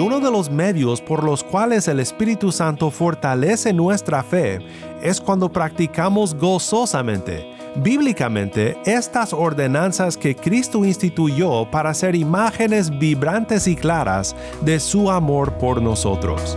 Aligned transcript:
Uno 0.00 0.20
de 0.20 0.30
los 0.30 0.50
medios 0.50 1.00
por 1.00 1.24
los 1.24 1.44
cuales 1.44 1.88
el 1.88 2.00
Espíritu 2.00 2.52
Santo 2.52 2.90
fortalece 2.90 3.72
nuestra 3.72 4.22
fe 4.22 4.60
es 5.02 5.20
cuando 5.20 5.50
practicamos 5.50 6.34
gozosamente, 6.34 7.52
bíblicamente, 7.76 8.78
estas 8.86 9.32
ordenanzas 9.32 10.16
que 10.16 10.34
Cristo 10.34 10.84
instituyó 10.84 11.68
para 11.70 11.92
ser 11.94 12.14
imágenes 12.14 12.96
vibrantes 12.96 13.66
y 13.66 13.76
claras 13.76 14.34
de 14.62 14.80
su 14.80 15.10
amor 15.10 15.58
por 15.58 15.82
nosotros. 15.82 16.56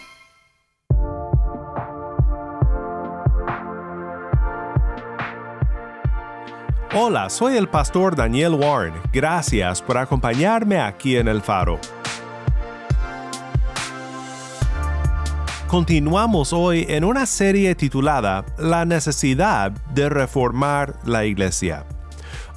Hola, 6.93 7.29
soy 7.29 7.55
el 7.55 7.69
pastor 7.69 8.17
Daniel 8.17 8.55
Warren. 8.55 8.93
Gracias 9.13 9.81
por 9.81 9.97
acompañarme 9.97 10.77
aquí 10.77 11.15
en 11.15 11.29
el 11.29 11.41
faro. 11.41 11.79
Continuamos 15.67 16.51
hoy 16.51 16.85
en 16.89 17.05
una 17.05 17.25
serie 17.25 17.75
titulada 17.75 18.43
La 18.57 18.83
necesidad 18.83 19.71
de 19.71 20.09
reformar 20.09 20.95
la 21.05 21.23
iglesia. 21.23 21.85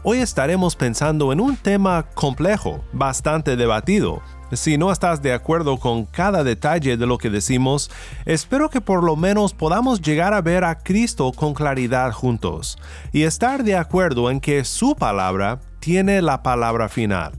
Hoy 0.02 0.18
estaremos 0.18 0.74
pensando 0.74 1.32
en 1.32 1.40
un 1.40 1.56
tema 1.56 2.04
complejo, 2.14 2.84
bastante 2.92 3.54
debatido, 3.54 4.20
si 4.52 4.78
no 4.78 4.92
estás 4.92 5.22
de 5.22 5.32
acuerdo 5.32 5.78
con 5.78 6.04
cada 6.04 6.44
detalle 6.44 6.96
de 6.96 7.06
lo 7.06 7.18
que 7.18 7.30
decimos, 7.30 7.90
espero 8.24 8.70
que 8.70 8.80
por 8.80 9.02
lo 9.02 9.16
menos 9.16 9.54
podamos 9.54 10.00
llegar 10.00 10.34
a 10.34 10.42
ver 10.42 10.64
a 10.64 10.82
Cristo 10.82 11.32
con 11.32 11.54
claridad 11.54 12.12
juntos 12.12 12.78
y 13.12 13.22
estar 13.22 13.64
de 13.64 13.76
acuerdo 13.76 14.30
en 14.30 14.40
que 14.40 14.64
su 14.64 14.94
palabra 14.96 15.60
tiene 15.80 16.22
la 16.22 16.42
palabra 16.42 16.88
final. 16.88 17.32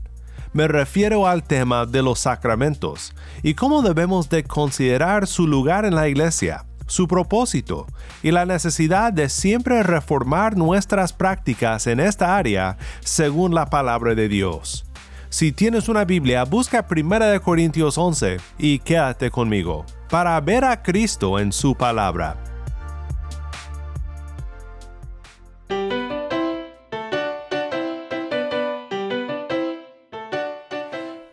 Me 0.52 0.68
refiero 0.68 1.26
al 1.26 1.42
tema 1.42 1.84
de 1.84 2.02
los 2.02 2.20
sacramentos 2.20 3.12
y 3.42 3.54
cómo 3.54 3.82
debemos 3.82 4.30
de 4.30 4.44
considerar 4.44 5.26
su 5.26 5.46
lugar 5.46 5.84
en 5.84 5.94
la 5.94 6.08
iglesia, 6.08 6.64
su 6.86 7.08
propósito 7.08 7.86
y 8.22 8.30
la 8.30 8.46
necesidad 8.46 9.12
de 9.12 9.28
siempre 9.28 9.82
reformar 9.82 10.56
nuestras 10.56 11.12
prácticas 11.12 11.86
en 11.86 12.00
esta 12.00 12.36
área 12.36 12.78
según 13.00 13.54
la 13.54 13.66
palabra 13.66 14.14
de 14.14 14.28
Dios. 14.28 14.86
Si 15.28 15.52
tienes 15.52 15.88
una 15.88 16.04
Biblia, 16.04 16.44
busca 16.44 16.86
1 16.88 17.42
Corintios 17.42 17.98
11 17.98 18.38
y 18.58 18.78
quédate 18.78 19.30
conmigo 19.30 19.84
para 20.08 20.40
ver 20.40 20.64
a 20.64 20.82
Cristo 20.82 21.38
en 21.38 21.52
su 21.52 21.74
palabra. 21.74 22.36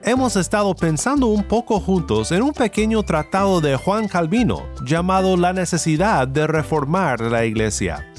Hemos 0.06 0.36
estado 0.36 0.76
pensando 0.76 1.28
un 1.28 1.44
poco 1.44 1.80
juntos 1.80 2.32
en 2.32 2.42
un 2.42 2.52
pequeño 2.52 3.04
tratado 3.04 3.62
de 3.62 3.78
Juan 3.78 4.08
Calvino 4.08 4.64
llamado 4.86 5.38
La 5.38 5.54
necesidad 5.54 6.28
de 6.28 6.46
reformar 6.46 7.22
la 7.22 7.46
iglesia. 7.46 8.13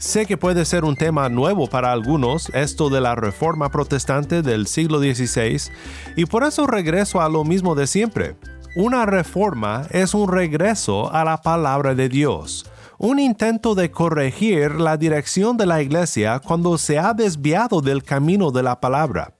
Sé 0.00 0.24
que 0.24 0.38
puede 0.38 0.64
ser 0.64 0.86
un 0.86 0.96
tema 0.96 1.28
nuevo 1.28 1.66
para 1.66 1.92
algunos, 1.92 2.48
esto 2.54 2.88
de 2.88 3.02
la 3.02 3.16
reforma 3.16 3.68
protestante 3.68 4.40
del 4.40 4.66
siglo 4.66 4.98
XVI, 4.98 5.70
y 6.16 6.24
por 6.24 6.42
eso 6.42 6.66
regreso 6.66 7.20
a 7.20 7.28
lo 7.28 7.44
mismo 7.44 7.74
de 7.74 7.86
siempre. 7.86 8.34
Una 8.76 9.04
reforma 9.04 9.86
es 9.90 10.14
un 10.14 10.32
regreso 10.32 11.12
a 11.12 11.22
la 11.22 11.42
palabra 11.42 11.94
de 11.94 12.08
Dios, 12.08 12.64
un 12.96 13.18
intento 13.18 13.74
de 13.74 13.90
corregir 13.90 14.80
la 14.80 14.96
dirección 14.96 15.58
de 15.58 15.66
la 15.66 15.82
iglesia 15.82 16.38
cuando 16.38 16.78
se 16.78 16.98
ha 16.98 17.12
desviado 17.12 17.82
del 17.82 18.02
camino 18.02 18.52
de 18.52 18.62
la 18.62 18.80
palabra. 18.80 19.34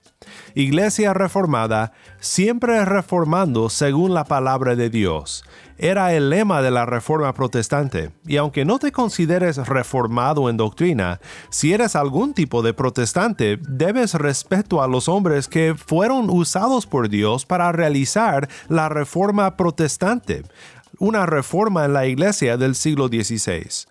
Iglesia 0.53 1.15
reformada, 1.15 1.93
siempre 2.19 2.85
reformando 2.85 3.67
según 3.69 4.13
la 4.13 4.25
palabra 4.25 4.75
de 4.75 4.91
Dios. 4.91 5.43
Era 5.83 6.13
el 6.13 6.29
lema 6.29 6.61
de 6.61 6.69
la 6.69 6.85
Reforma 6.85 7.33
Protestante, 7.33 8.11
y 8.27 8.37
aunque 8.37 8.65
no 8.65 8.77
te 8.77 8.91
consideres 8.91 9.57
reformado 9.67 10.47
en 10.47 10.55
doctrina, 10.55 11.19
si 11.49 11.73
eres 11.73 11.95
algún 11.95 12.35
tipo 12.35 12.61
de 12.61 12.75
protestante, 12.75 13.57
debes 13.67 14.13
respeto 14.13 14.83
a 14.83 14.87
los 14.87 15.09
hombres 15.09 15.47
que 15.47 15.73
fueron 15.73 16.29
usados 16.29 16.85
por 16.85 17.09
Dios 17.09 17.47
para 17.47 17.71
realizar 17.71 18.47
la 18.67 18.89
Reforma 18.89 19.57
Protestante, 19.57 20.43
una 20.99 21.25
reforma 21.25 21.85
en 21.85 21.93
la 21.93 22.05
iglesia 22.05 22.57
del 22.57 22.75
siglo 22.75 23.07
XVI. 23.07 23.87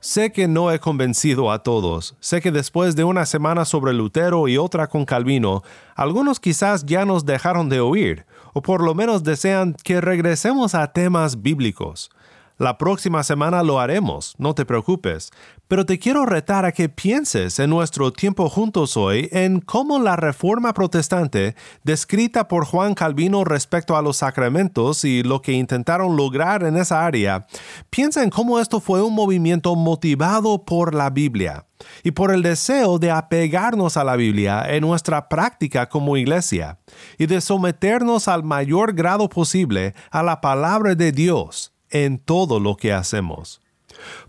Sé 0.00 0.32
que 0.32 0.48
no 0.48 0.70
he 0.70 0.80
convencido 0.80 1.50
a 1.50 1.62
todos. 1.62 2.16
Sé 2.20 2.40
que 2.40 2.50
después 2.50 2.96
de 2.96 3.04
una 3.04 3.26
semana 3.26 3.66
sobre 3.66 3.92
Lutero 3.92 4.48
y 4.48 4.56
otra 4.56 4.86
con 4.86 5.04
Calvino, 5.04 5.62
algunos 5.94 6.40
quizás 6.40 6.86
ya 6.86 7.04
nos 7.04 7.26
dejaron 7.26 7.68
de 7.68 7.80
oír, 7.80 8.24
o 8.52 8.62
por 8.62 8.82
lo 8.82 8.94
menos 8.94 9.22
desean 9.22 9.74
que 9.84 10.00
regresemos 10.00 10.74
a 10.74 10.92
temas 10.92 11.42
bíblicos. 11.42 12.10
La 12.58 12.76
próxima 12.76 13.22
semana 13.22 13.62
lo 13.62 13.80
haremos, 13.80 14.34
no 14.36 14.54
te 14.54 14.66
preocupes, 14.66 15.30
pero 15.70 15.86
te 15.86 16.00
quiero 16.00 16.26
retar 16.26 16.64
a 16.64 16.72
que 16.72 16.88
pienses 16.88 17.60
en 17.60 17.70
nuestro 17.70 18.12
tiempo 18.12 18.48
juntos 18.48 18.96
hoy 18.96 19.28
en 19.30 19.60
cómo 19.60 20.00
la 20.00 20.16
reforma 20.16 20.74
protestante, 20.74 21.54
descrita 21.84 22.48
por 22.48 22.64
Juan 22.64 22.94
Calvino 22.94 23.44
respecto 23.44 23.96
a 23.96 24.02
los 24.02 24.16
sacramentos 24.16 25.04
y 25.04 25.22
lo 25.22 25.42
que 25.42 25.52
intentaron 25.52 26.16
lograr 26.16 26.64
en 26.64 26.76
esa 26.76 27.06
área, 27.06 27.46
piensa 27.88 28.24
en 28.24 28.30
cómo 28.30 28.58
esto 28.58 28.80
fue 28.80 29.00
un 29.00 29.14
movimiento 29.14 29.76
motivado 29.76 30.64
por 30.64 30.92
la 30.92 31.08
Biblia 31.08 31.66
y 32.02 32.10
por 32.10 32.34
el 32.34 32.42
deseo 32.42 32.98
de 32.98 33.12
apegarnos 33.12 33.96
a 33.96 34.02
la 34.02 34.16
Biblia 34.16 34.64
en 34.66 34.80
nuestra 34.80 35.28
práctica 35.28 35.88
como 35.88 36.16
iglesia 36.16 36.80
y 37.16 37.26
de 37.26 37.40
someternos 37.40 38.26
al 38.26 38.42
mayor 38.42 38.92
grado 38.92 39.28
posible 39.28 39.94
a 40.10 40.24
la 40.24 40.40
palabra 40.40 40.96
de 40.96 41.12
Dios 41.12 41.72
en 41.90 42.18
todo 42.18 42.58
lo 42.58 42.76
que 42.76 42.92
hacemos. 42.92 43.59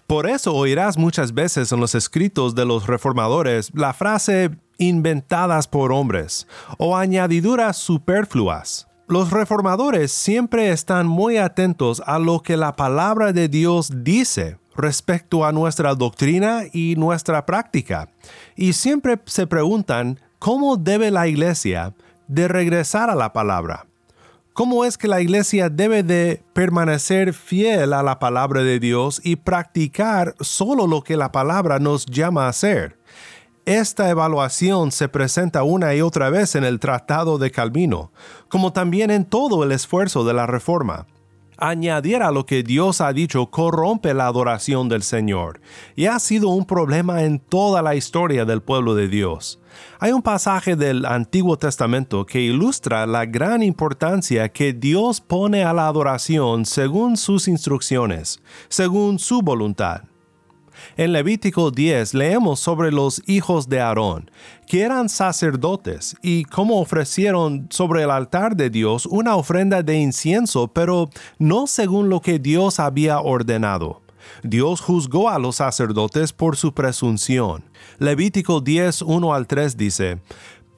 Por 0.07 0.27
eso 0.27 0.53
oirás 0.53 0.97
muchas 0.97 1.33
veces 1.33 1.71
en 1.71 1.79
los 1.79 1.95
escritos 1.95 2.55
de 2.55 2.65
los 2.65 2.87
reformadores 2.87 3.71
la 3.73 3.93
frase 3.93 4.51
inventadas 4.77 5.67
por 5.67 5.91
hombres 5.91 6.47
o 6.77 6.97
añadiduras 6.97 7.77
superfluas. 7.77 8.87
Los 9.07 9.31
reformadores 9.31 10.11
siempre 10.11 10.71
están 10.71 11.05
muy 11.05 11.37
atentos 11.37 12.01
a 12.05 12.17
lo 12.17 12.41
que 12.41 12.55
la 12.55 12.75
palabra 12.75 13.33
de 13.33 13.49
Dios 13.49 13.91
dice 14.03 14.57
respecto 14.75 15.45
a 15.45 15.51
nuestra 15.51 15.95
doctrina 15.95 16.63
y 16.71 16.95
nuestra 16.95 17.45
práctica, 17.45 18.09
y 18.55 18.73
siempre 18.73 19.19
se 19.25 19.47
preguntan 19.47 20.19
cómo 20.39 20.77
debe 20.77 21.11
la 21.11 21.27
iglesia 21.27 21.93
de 22.27 22.47
regresar 22.47 23.09
a 23.09 23.15
la 23.15 23.33
palabra. 23.33 23.85
¿Cómo 24.53 24.83
es 24.83 24.97
que 24.97 25.07
la 25.07 25.21
iglesia 25.21 25.69
debe 25.69 26.03
de 26.03 26.43
permanecer 26.51 27.33
fiel 27.33 27.93
a 27.93 28.03
la 28.03 28.19
palabra 28.19 28.63
de 28.63 28.81
Dios 28.81 29.21
y 29.23 29.37
practicar 29.37 30.35
solo 30.41 30.87
lo 30.87 31.03
que 31.03 31.15
la 31.15 31.31
palabra 31.31 31.79
nos 31.79 32.05
llama 32.05 32.45
a 32.45 32.49
hacer? 32.49 32.99
Esta 33.65 34.09
evaluación 34.09 34.91
se 34.91 35.07
presenta 35.07 35.63
una 35.63 35.95
y 35.95 36.01
otra 36.01 36.29
vez 36.29 36.55
en 36.55 36.65
el 36.65 36.79
Tratado 36.79 37.37
de 37.37 37.49
Calvino, 37.49 38.11
como 38.49 38.73
también 38.73 39.09
en 39.09 39.23
todo 39.23 39.63
el 39.63 39.71
esfuerzo 39.71 40.25
de 40.25 40.33
la 40.33 40.47
Reforma 40.47 41.07
añadir 41.61 42.23
a 42.23 42.31
lo 42.31 42.45
que 42.45 42.63
Dios 42.63 42.99
ha 42.99 43.13
dicho 43.13 43.45
corrompe 43.47 44.13
la 44.13 44.27
adoración 44.27 44.89
del 44.89 45.03
Señor, 45.03 45.61
y 45.95 46.07
ha 46.07 46.19
sido 46.19 46.49
un 46.49 46.65
problema 46.65 47.23
en 47.23 47.39
toda 47.39 47.81
la 47.81 47.95
historia 47.95 48.43
del 48.43 48.61
pueblo 48.61 48.95
de 48.95 49.07
Dios. 49.07 49.61
Hay 49.99 50.11
un 50.11 50.21
pasaje 50.21 50.75
del 50.75 51.05
Antiguo 51.05 51.57
Testamento 51.57 52.25
que 52.25 52.41
ilustra 52.41 53.05
la 53.05 53.25
gran 53.25 53.63
importancia 53.63 54.49
que 54.49 54.73
Dios 54.73 55.21
pone 55.21 55.63
a 55.63 55.71
la 55.71 55.87
adoración 55.87 56.65
según 56.65 57.15
sus 57.15 57.47
instrucciones, 57.47 58.41
según 58.67 59.19
su 59.19 59.41
voluntad. 59.41 60.10
En 60.97 61.13
Levítico 61.13 61.71
10 61.71 62.13
leemos 62.13 62.59
sobre 62.59 62.91
los 62.91 63.21
hijos 63.25 63.69
de 63.69 63.79
Aarón, 63.79 64.29
que 64.67 64.81
eran 64.81 65.07
sacerdotes 65.07 66.17
y 66.21 66.43
cómo 66.43 66.81
ofrecieron 66.81 67.67
sobre 67.69 68.03
el 68.03 68.11
altar 68.11 68.57
de 68.57 68.69
Dios 68.69 69.05
una 69.05 69.35
ofrenda 69.35 69.83
de 69.83 69.97
incienso, 69.97 70.67
pero 70.67 71.09
no 71.39 71.65
según 71.67 72.09
lo 72.09 72.19
que 72.19 72.39
Dios 72.39 72.79
había 72.79 73.21
ordenado. 73.21 74.01
Dios 74.43 74.81
juzgó 74.81 75.29
a 75.29 75.39
los 75.39 75.57
sacerdotes 75.57 76.33
por 76.33 76.57
su 76.57 76.73
presunción. 76.73 77.63
Levítico 77.97 78.61
10, 78.61 79.01
1 79.03 79.33
al 79.33 79.47
3 79.47 79.77
dice, 79.77 80.19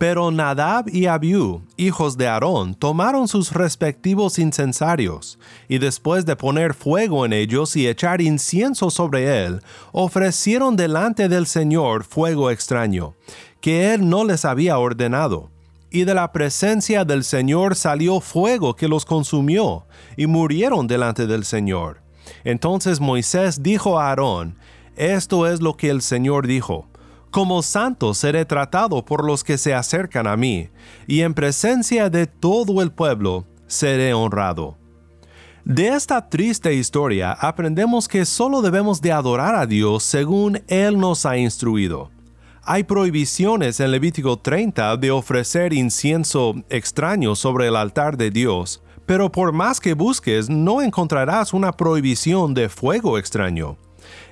pero 0.04 0.32
Nadab 0.32 0.90
y 0.90 1.06
Abiú, 1.06 1.62
hijos 1.78 2.18
de 2.18 2.28
Aarón, 2.28 2.76
tomaron 2.76 3.30
sus 3.30 3.54
respectivos 3.54 4.38
incensarios, 4.38 5.40
y 5.70 5.78
después 5.78 6.26
de 6.26 6.36
poner 6.36 6.74
fuego 6.74 7.26
en 7.26 7.32
ellos 7.32 7.78
y 7.78 7.88
echar 7.88 8.20
incienso 8.20 8.92
sobre 8.92 9.46
él, 9.46 9.62
ofrecieron 9.94 10.76
delante 10.76 11.30
del 11.30 11.48
Señor 11.48 12.04
fuego 12.04 12.52
extraño, 12.52 13.16
que 13.62 13.94
él 13.94 14.10
no 14.10 14.26
les 14.26 14.44
había 14.44 14.78
ordenado. 14.78 15.50
Y 15.90 16.04
de 16.04 16.14
la 16.16 16.34
presencia 16.34 17.06
del 17.06 17.24
Señor 17.24 17.78
salió 17.78 18.20
fuego 18.20 18.76
que 18.76 18.90
los 18.90 19.06
consumió, 19.06 19.86
y 20.18 20.28
murieron 20.28 20.86
delante 20.86 21.28
del 21.28 21.46
Señor. 21.46 22.02
Entonces 22.44 23.00
Moisés 23.00 23.64
dijo 23.64 23.98
a 23.98 24.10
Aarón, 24.10 24.58
Esto 24.98 25.48
es 25.48 25.62
lo 25.62 25.78
que 25.78 25.90
el 25.90 26.02
Señor 26.02 26.46
dijo 26.46 26.90
como 27.34 27.64
santo 27.64 28.14
seré 28.14 28.46
tratado 28.46 29.04
por 29.04 29.26
los 29.26 29.44
que 29.44 29.58
se 29.58 29.74
acercan 29.74 30.28
a 30.28 30.38
mí, 30.38 30.70
y 31.08 31.22
en 31.22 31.34
presencia 31.34 32.12
de 32.12 32.28
todo 32.28 32.80
el 32.84 32.92
pueblo 32.92 33.48
seré 33.66 34.14
honrado. 34.14 34.78
De 35.66 35.88
esta 35.88 36.30
triste 36.30 36.76
historia 36.76 37.32
aprendemos 37.32 38.08
que 38.08 38.26
solo 38.26 38.62
debemos 38.62 39.02
de 39.02 39.12
adorar 39.12 39.56
a 39.56 39.66
Dios 39.66 40.04
según 40.04 40.62
Él 40.68 41.00
nos 41.00 41.26
ha 41.26 41.36
instruido. 41.36 42.12
Hay 42.62 42.84
prohibiciones 42.84 43.80
en 43.80 43.90
Levítico 43.90 44.38
30 44.38 44.96
de 44.98 45.10
ofrecer 45.10 45.74
incienso 45.74 46.54
extraño 46.70 47.36
sobre 47.36 47.68
el 47.68 47.76
altar 47.76 48.16
de 48.16 48.30
Dios, 48.30 48.84
pero 49.08 49.32
por 49.32 49.54
más 49.54 49.80
que 49.80 49.96
busques 49.96 50.52
no 50.52 50.84
encontrarás 50.84 51.52
una 51.52 51.72
prohibición 51.72 52.54
de 52.54 52.70
fuego 52.70 53.18
extraño. 53.18 53.78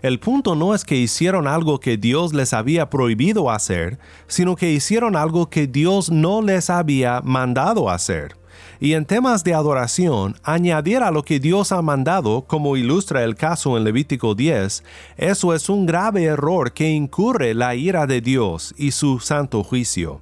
El 0.01 0.19
punto 0.19 0.55
no 0.55 0.73
es 0.73 0.83
que 0.83 0.95
hicieron 0.95 1.47
algo 1.47 1.79
que 1.79 1.95
Dios 1.95 2.33
les 2.33 2.53
había 2.53 2.89
prohibido 2.89 3.51
hacer, 3.51 3.99
sino 4.27 4.55
que 4.55 4.71
hicieron 4.71 5.15
algo 5.15 5.49
que 5.49 5.67
Dios 5.67 6.09
no 6.09 6.41
les 6.41 6.71
había 6.71 7.21
mandado 7.23 7.87
hacer. 7.87 8.35
Y 8.79 8.93
en 8.93 9.05
temas 9.05 9.43
de 9.43 9.53
adoración, 9.53 10.35
añadir 10.41 11.03
a 11.03 11.11
lo 11.11 11.21
que 11.21 11.39
Dios 11.39 11.71
ha 11.71 11.83
mandado, 11.83 12.45
como 12.47 12.77
ilustra 12.77 13.23
el 13.23 13.35
caso 13.35 13.77
en 13.77 13.83
Levítico 13.83 14.33
10, 14.33 14.83
eso 15.17 15.53
es 15.53 15.69
un 15.69 15.85
grave 15.85 16.23
error 16.23 16.73
que 16.73 16.89
incurre 16.89 17.53
la 17.53 17.75
ira 17.75 18.07
de 18.07 18.21
Dios 18.21 18.73
y 18.77 18.91
su 18.91 19.19
santo 19.19 19.63
juicio. 19.63 20.21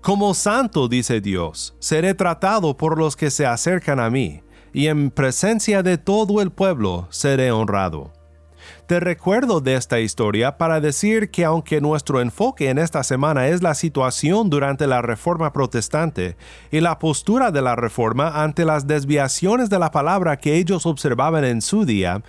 Como 0.00 0.32
santo, 0.32 0.88
dice 0.88 1.20
Dios, 1.20 1.74
seré 1.80 2.14
tratado 2.14 2.78
por 2.78 2.96
los 2.96 3.14
que 3.14 3.30
se 3.30 3.44
acercan 3.44 4.00
a 4.00 4.08
mí, 4.08 4.40
y 4.72 4.86
en 4.86 5.10
presencia 5.10 5.82
de 5.82 5.98
todo 5.98 6.40
el 6.40 6.50
pueblo 6.50 7.08
seré 7.10 7.52
honrado. 7.52 8.17
Te 8.86 9.00
recuerdo 9.00 9.60
de 9.60 9.74
esta 9.74 10.00
historia 10.00 10.56
para 10.56 10.80
decir 10.80 11.30
que 11.30 11.44
aunque 11.44 11.80
nuestro 11.80 12.20
enfoque 12.20 12.70
en 12.70 12.78
esta 12.78 13.02
semana 13.02 13.48
es 13.48 13.62
la 13.62 13.74
situación 13.74 14.50
durante 14.50 14.86
la 14.86 15.02
Reforma 15.02 15.52
Protestante 15.52 16.36
y 16.70 16.80
la 16.80 16.98
postura 16.98 17.50
de 17.50 17.62
la 17.62 17.76
Reforma 17.76 18.42
ante 18.42 18.64
las 18.64 18.86
desviaciones 18.86 19.70
de 19.70 19.78
la 19.78 19.90
palabra 19.90 20.38
que 20.38 20.56
ellos 20.56 20.86
observaban 20.86 21.44
en 21.44 21.60
su 21.62 21.84
día, 21.84 22.22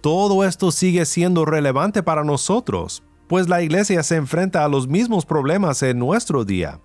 todo 0.00 0.44
esto 0.44 0.70
sigue 0.70 1.06
siendo 1.06 1.44
relevante 1.44 2.02
para 2.02 2.24
nosotros, 2.24 3.02
pues 3.26 3.48
la 3.48 3.62
Iglesia 3.62 4.02
se 4.02 4.16
enfrenta 4.16 4.64
a 4.64 4.68
los 4.68 4.86
mismos 4.86 5.24
problemas 5.24 5.82
en 5.82 5.98
nuestro 5.98 6.44
día. 6.44 6.78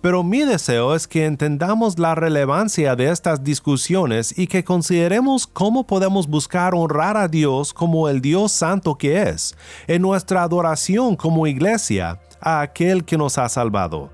Pero 0.00 0.22
mi 0.22 0.40
deseo 0.40 0.94
es 0.94 1.08
que 1.08 1.26
entendamos 1.26 1.98
la 1.98 2.14
relevancia 2.14 2.94
de 2.94 3.10
estas 3.10 3.42
discusiones 3.42 4.38
y 4.38 4.46
que 4.46 4.62
consideremos 4.62 5.48
cómo 5.48 5.86
podemos 5.88 6.28
buscar 6.28 6.74
honrar 6.74 7.16
a 7.16 7.26
Dios 7.26 7.74
como 7.74 8.08
el 8.08 8.20
Dios 8.20 8.52
santo 8.52 8.96
que 8.96 9.22
es, 9.22 9.56
en 9.88 10.02
nuestra 10.02 10.44
adoración 10.44 11.16
como 11.16 11.48
iglesia 11.48 12.20
a 12.40 12.60
aquel 12.60 13.04
que 13.04 13.18
nos 13.18 13.38
ha 13.38 13.48
salvado. 13.48 14.10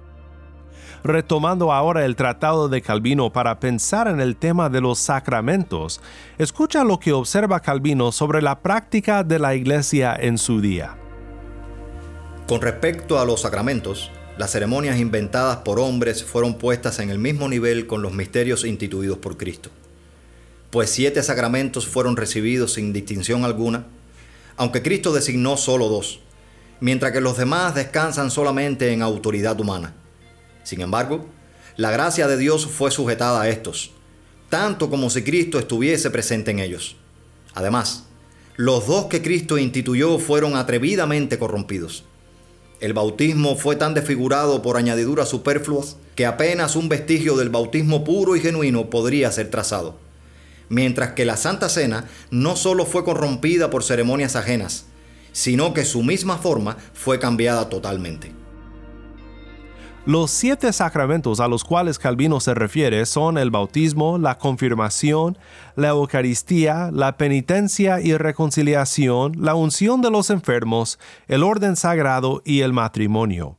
Retomando 1.02 1.70
ahora 1.70 2.06
el 2.06 2.16
tratado 2.16 2.70
de 2.70 2.80
Calvino 2.80 3.30
para 3.30 3.60
pensar 3.60 4.08
en 4.08 4.20
el 4.20 4.36
tema 4.36 4.70
de 4.70 4.80
los 4.80 4.98
sacramentos, 4.98 6.00
escucha 6.38 6.82
lo 6.82 6.98
que 6.98 7.12
observa 7.12 7.60
Calvino 7.60 8.10
sobre 8.10 8.40
la 8.40 8.60
práctica 8.60 9.22
de 9.22 9.38
la 9.38 9.54
iglesia 9.54 10.16
en 10.18 10.38
su 10.38 10.62
día. 10.62 10.96
Con 12.48 12.62
respecto 12.62 13.18
a 13.18 13.26
los 13.26 13.42
sacramentos, 13.42 14.10
las 14.36 14.50
ceremonias 14.50 14.98
inventadas 14.98 15.58
por 15.58 15.78
hombres 15.78 16.24
fueron 16.24 16.58
puestas 16.58 16.98
en 16.98 17.10
el 17.10 17.18
mismo 17.18 17.48
nivel 17.48 17.86
con 17.86 18.02
los 18.02 18.12
misterios 18.12 18.64
instituidos 18.64 19.18
por 19.18 19.36
Cristo. 19.36 19.70
Pues 20.70 20.90
siete 20.90 21.22
sacramentos 21.22 21.86
fueron 21.86 22.16
recibidos 22.16 22.72
sin 22.72 22.92
distinción 22.92 23.44
alguna, 23.44 23.86
aunque 24.56 24.82
Cristo 24.82 25.12
designó 25.12 25.56
solo 25.56 25.88
dos, 25.88 26.18
mientras 26.80 27.12
que 27.12 27.20
los 27.20 27.36
demás 27.36 27.76
descansan 27.76 28.32
solamente 28.32 28.92
en 28.92 29.02
autoridad 29.02 29.58
humana. 29.60 29.94
Sin 30.64 30.80
embargo, 30.80 31.26
la 31.76 31.92
gracia 31.92 32.26
de 32.26 32.36
Dios 32.36 32.66
fue 32.66 32.90
sujetada 32.90 33.42
a 33.42 33.48
estos, 33.48 33.92
tanto 34.48 34.90
como 34.90 35.10
si 35.10 35.22
Cristo 35.22 35.60
estuviese 35.60 36.10
presente 36.10 36.50
en 36.50 36.58
ellos. 36.58 36.96
Además, 37.54 38.06
los 38.56 38.88
dos 38.88 39.06
que 39.06 39.22
Cristo 39.22 39.58
instituyó 39.58 40.18
fueron 40.18 40.56
atrevidamente 40.56 41.38
corrompidos 41.38 42.04
el 42.84 42.92
bautismo 42.92 43.56
fue 43.56 43.76
tan 43.76 43.94
desfigurado 43.94 44.60
por 44.60 44.76
añadiduras 44.76 45.30
superfluas 45.30 45.96
que 46.16 46.26
apenas 46.26 46.76
un 46.76 46.90
vestigio 46.90 47.34
del 47.34 47.48
bautismo 47.48 48.04
puro 48.04 48.36
y 48.36 48.40
genuino 48.40 48.90
podría 48.90 49.32
ser 49.32 49.48
trazado. 49.48 49.96
Mientras 50.68 51.12
que 51.12 51.24
la 51.24 51.38
Santa 51.38 51.70
Cena 51.70 52.10
no 52.30 52.56
solo 52.56 52.84
fue 52.84 53.02
corrompida 53.02 53.70
por 53.70 53.84
ceremonias 53.84 54.36
ajenas, 54.36 54.84
sino 55.32 55.72
que 55.72 55.86
su 55.86 56.02
misma 56.02 56.36
forma 56.36 56.76
fue 56.92 57.18
cambiada 57.18 57.70
totalmente. 57.70 58.32
Los 60.06 60.30
siete 60.30 60.70
sacramentos 60.74 61.40
a 61.40 61.48
los 61.48 61.64
cuales 61.64 61.98
Calvino 61.98 62.38
se 62.38 62.52
refiere 62.52 63.06
son 63.06 63.38
el 63.38 63.50
bautismo, 63.50 64.18
la 64.18 64.36
confirmación, 64.36 65.38
la 65.76 65.88
Eucaristía, 65.88 66.90
la 66.92 67.16
penitencia 67.16 68.02
y 68.02 68.14
reconciliación, 68.14 69.32
la 69.38 69.54
unción 69.54 70.02
de 70.02 70.10
los 70.10 70.28
enfermos, 70.28 70.98
el 71.26 71.42
orden 71.42 71.74
sagrado 71.74 72.42
y 72.44 72.60
el 72.60 72.74
matrimonio. 72.74 73.56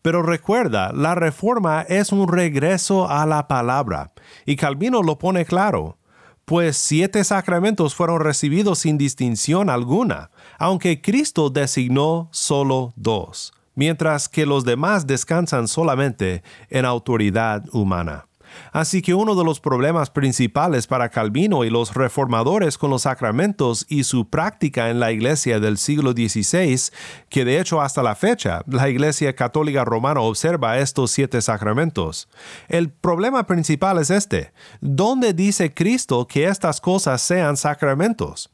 Pero 0.00 0.22
recuerda, 0.22 0.92
la 0.92 1.16
reforma 1.16 1.82
es 1.82 2.12
un 2.12 2.28
regreso 2.28 3.10
a 3.10 3.26
la 3.26 3.48
palabra, 3.48 4.12
y 4.46 4.54
Calvino 4.54 5.02
lo 5.02 5.18
pone 5.18 5.44
claro, 5.46 5.98
pues 6.44 6.76
siete 6.76 7.24
sacramentos 7.24 7.96
fueron 7.96 8.20
recibidos 8.20 8.78
sin 8.78 8.98
distinción 8.98 9.68
alguna, 9.68 10.30
aunque 10.60 11.00
Cristo 11.02 11.50
designó 11.50 12.28
solo 12.30 12.92
dos 12.94 13.52
mientras 13.78 14.28
que 14.28 14.44
los 14.44 14.64
demás 14.64 15.06
descansan 15.06 15.68
solamente 15.68 16.42
en 16.68 16.84
autoridad 16.84 17.64
humana. 17.72 18.26
Así 18.72 19.02
que 19.02 19.14
uno 19.14 19.36
de 19.36 19.44
los 19.44 19.60
problemas 19.60 20.10
principales 20.10 20.88
para 20.88 21.10
Calvino 21.10 21.64
y 21.64 21.70
los 21.70 21.94
reformadores 21.94 22.76
con 22.76 22.90
los 22.90 23.02
sacramentos 23.02 23.86
y 23.88 24.02
su 24.02 24.28
práctica 24.28 24.90
en 24.90 24.98
la 24.98 25.12
iglesia 25.12 25.60
del 25.60 25.78
siglo 25.78 26.10
XVI, 26.10 26.90
que 27.28 27.44
de 27.44 27.60
hecho 27.60 27.80
hasta 27.80 28.02
la 28.02 28.16
fecha 28.16 28.62
la 28.66 28.88
iglesia 28.88 29.36
católica 29.36 29.84
romana 29.84 30.22
observa 30.22 30.78
estos 30.78 31.12
siete 31.12 31.40
sacramentos. 31.40 32.28
El 32.66 32.90
problema 32.90 33.46
principal 33.46 33.98
es 33.98 34.10
este, 34.10 34.52
¿dónde 34.80 35.34
dice 35.34 35.72
Cristo 35.72 36.26
que 36.26 36.48
estas 36.48 36.80
cosas 36.80 37.22
sean 37.22 37.56
sacramentos? 37.56 38.50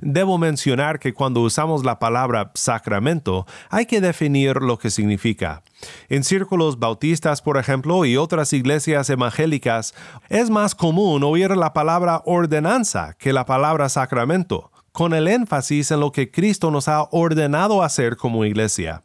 Debo 0.00 0.38
mencionar 0.38 0.98
que 0.98 1.12
cuando 1.12 1.40
usamos 1.40 1.84
la 1.84 1.98
palabra 1.98 2.50
sacramento 2.54 3.46
hay 3.70 3.86
que 3.86 4.00
definir 4.00 4.56
lo 4.56 4.78
que 4.78 4.90
significa. 4.90 5.62
En 6.08 6.24
círculos 6.24 6.78
bautistas, 6.78 7.42
por 7.42 7.58
ejemplo, 7.58 8.04
y 8.04 8.16
otras 8.16 8.52
iglesias 8.52 9.10
evangélicas, 9.10 9.94
es 10.28 10.50
más 10.50 10.74
común 10.74 11.22
oír 11.24 11.56
la 11.56 11.72
palabra 11.72 12.22
ordenanza 12.24 13.14
que 13.18 13.32
la 13.32 13.44
palabra 13.44 13.88
sacramento, 13.88 14.70
con 14.92 15.12
el 15.12 15.28
énfasis 15.28 15.90
en 15.90 16.00
lo 16.00 16.10
que 16.12 16.30
Cristo 16.30 16.70
nos 16.70 16.88
ha 16.88 17.02
ordenado 17.10 17.82
hacer 17.82 18.16
como 18.16 18.44
iglesia. 18.44 19.02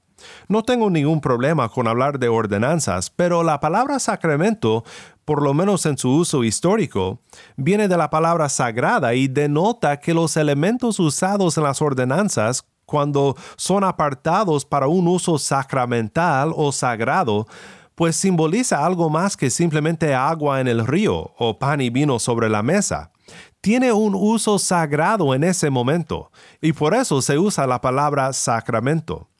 No 0.47 0.63
tengo 0.63 0.89
ningún 0.89 1.21
problema 1.21 1.69
con 1.69 1.87
hablar 1.87 2.19
de 2.19 2.29
ordenanzas, 2.29 3.09
pero 3.09 3.43
la 3.43 3.59
palabra 3.59 3.99
sacramento, 3.99 4.83
por 5.31 5.43
lo 5.43 5.53
menos 5.53 5.85
en 5.85 5.97
su 5.97 6.09
uso 6.09 6.43
histórico, 6.43 7.21
viene 7.55 7.87
de 7.87 7.95
la 7.95 8.09
palabra 8.09 8.49
sagrada 8.49 9.13
y 9.13 9.29
denota 9.29 9.97
que 9.97 10.13
los 10.13 10.35
elementos 10.35 10.99
usados 10.99 11.57
en 11.57 11.63
las 11.63 11.81
ordenanzas 11.81 12.65
cuando 12.85 13.37
son 13.55 13.85
apartados 13.85 14.65
para 14.65 14.87
un 14.87 15.07
uso 15.07 15.37
sacramental 15.37 16.51
o 16.53 16.73
sagrado, 16.73 17.47
pues 17.95 18.17
simboliza 18.17 18.85
algo 18.85 19.09
más 19.09 19.37
que 19.37 19.49
simplemente 19.49 20.13
agua 20.13 20.59
en 20.59 20.67
el 20.67 20.85
río 20.85 21.31
o 21.37 21.57
pan 21.57 21.79
y 21.79 21.89
vino 21.89 22.19
sobre 22.19 22.49
la 22.49 22.61
mesa. 22.61 23.13
Tiene 23.61 23.93
un 23.93 24.13
uso 24.13 24.59
sagrado 24.59 25.33
en 25.33 25.45
ese 25.45 25.69
momento, 25.69 26.29
y 26.59 26.73
por 26.73 26.93
eso 26.93 27.21
se 27.21 27.39
usa 27.39 27.65
la 27.67 27.79
palabra 27.79 28.33
sacramento. 28.33 29.30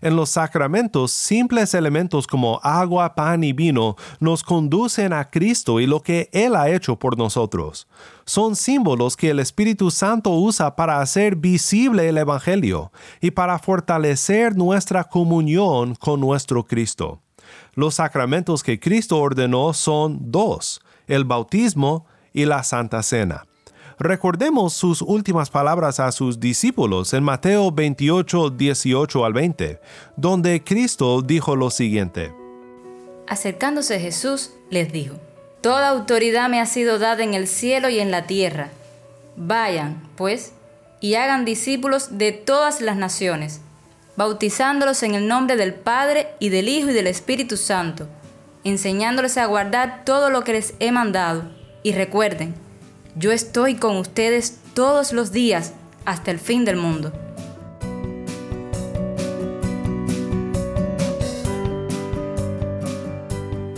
En 0.00 0.16
los 0.16 0.30
sacramentos, 0.30 1.12
simples 1.12 1.74
elementos 1.74 2.26
como 2.26 2.60
agua, 2.62 3.14
pan 3.14 3.42
y 3.42 3.52
vino 3.52 3.96
nos 4.20 4.42
conducen 4.42 5.12
a 5.12 5.28
Cristo 5.30 5.80
y 5.80 5.86
lo 5.86 6.00
que 6.00 6.28
Él 6.32 6.54
ha 6.54 6.70
hecho 6.70 6.98
por 6.98 7.18
nosotros. 7.18 7.88
Son 8.24 8.54
símbolos 8.56 9.16
que 9.16 9.30
el 9.30 9.40
Espíritu 9.40 9.90
Santo 9.90 10.30
usa 10.30 10.76
para 10.76 11.00
hacer 11.00 11.34
visible 11.36 12.08
el 12.08 12.18
Evangelio 12.18 12.92
y 13.20 13.30
para 13.30 13.58
fortalecer 13.58 14.56
nuestra 14.56 15.04
comunión 15.04 15.94
con 15.94 16.20
nuestro 16.20 16.64
Cristo. 16.64 17.20
Los 17.74 17.94
sacramentos 17.94 18.62
que 18.62 18.78
Cristo 18.78 19.18
ordenó 19.18 19.72
son 19.72 20.18
dos, 20.30 20.80
el 21.06 21.24
bautismo 21.24 22.06
y 22.32 22.44
la 22.44 22.62
Santa 22.62 23.02
Cena. 23.02 23.47
Recordemos 24.00 24.74
sus 24.74 25.02
últimas 25.02 25.50
palabras 25.50 25.98
a 25.98 26.12
sus 26.12 26.38
discípulos 26.38 27.12
en 27.14 27.24
Mateo 27.24 27.72
28, 27.72 28.50
18 28.50 29.24
al 29.24 29.32
20, 29.32 29.80
donde 30.14 30.62
Cristo 30.62 31.20
dijo 31.20 31.56
lo 31.56 31.68
siguiente. 31.70 32.32
Acercándose 33.26 33.98
Jesús, 33.98 34.52
les 34.70 34.92
dijo, 34.92 35.16
Toda 35.60 35.88
autoridad 35.88 36.48
me 36.48 36.60
ha 36.60 36.66
sido 36.66 37.00
dada 37.00 37.24
en 37.24 37.34
el 37.34 37.48
cielo 37.48 37.88
y 37.88 37.98
en 37.98 38.12
la 38.12 38.28
tierra. 38.28 38.68
Vayan, 39.34 40.08
pues, 40.14 40.52
y 41.00 41.16
hagan 41.16 41.44
discípulos 41.44 42.18
de 42.18 42.30
todas 42.30 42.80
las 42.80 42.96
naciones, 42.96 43.60
bautizándolos 44.14 45.02
en 45.02 45.16
el 45.16 45.26
nombre 45.26 45.56
del 45.56 45.74
Padre 45.74 46.28
y 46.38 46.50
del 46.50 46.68
Hijo 46.68 46.90
y 46.90 46.92
del 46.92 47.08
Espíritu 47.08 47.56
Santo, 47.56 48.06
enseñándoles 48.62 49.36
a 49.38 49.46
guardar 49.46 50.04
todo 50.04 50.30
lo 50.30 50.44
que 50.44 50.52
les 50.52 50.74
he 50.78 50.92
mandado. 50.92 51.50
Y 51.82 51.92
recuerden, 51.92 52.54
yo 53.14 53.32
estoy 53.32 53.74
con 53.76 53.96
ustedes 53.96 54.58
todos 54.74 55.12
los 55.12 55.32
días 55.32 55.72
hasta 56.04 56.30
el 56.30 56.38
fin 56.38 56.64
del 56.64 56.76
mundo. 56.76 57.12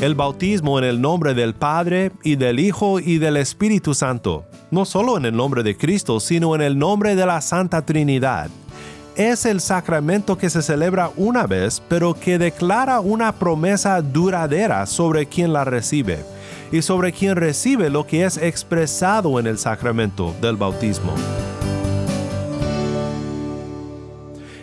El 0.00 0.14
bautismo 0.14 0.78
en 0.78 0.84
el 0.84 1.00
nombre 1.00 1.34
del 1.34 1.54
Padre 1.54 2.12
y 2.22 2.36
del 2.36 2.58
Hijo 2.58 3.00
y 3.00 3.18
del 3.18 3.36
Espíritu 3.36 3.94
Santo, 3.94 4.46
no 4.70 4.86
solo 4.86 5.18
en 5.18 5.26
el 5.26 5.36
nombre 5.36 5.62
de 5.62 5.76
Cristo, 5.76 6.20
sino 6.20 6.54
en 6.54 6.62
el 6.62 6.78
nombre 6.78 7.14
de 7.14 7.26
la 7.26 7.42
Santa 7.42 7.84
Trinidad. 7.84 8.48
Es 9.14 9.44
el 9.44 9.60
sacramento 9.60 10.38
que 10.38 10.48
se 10.48 10.62
celebra 10.62 11.10
una 11.16 11.46
vez, 11.46 11.82
pero 11.86 12.14
que 12.14 12.38
declara 12.38 13.00
una 13.00 13.32
promesa 13.32 14.00
duradera 14.00 14.86
sobre 14.86 15.26
quien 15.26 15.52
la 15.52 15.64
recibe 15.64 16.24
y 16.72 16.82
sobre 16.82 17.12
quien 17.12 17.36
recibe 17.36 17.90
lo 17.90 18.06
que 18.06 18.24
es 18.24 18.36
expresado 18.36 19.38
en 19.38 19.46
el 19.46 19.58
sacramento 19.58 20.34
del 20.40 20.56
bautismo. 20.56 21.14